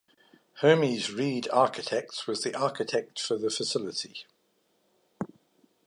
[0.61, 4.25] Hermes Reed Architects was the architect for the facility.